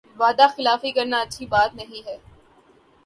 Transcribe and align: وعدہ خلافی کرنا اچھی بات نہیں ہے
وعدہ 0.19 0.45
خلافی 0.55 0.91
کرنا 0.91 1.17
اچھی 1.21 1.45
بات 1.53 1.75
نہیں 1.75 2.01
ہے 2.07 2.17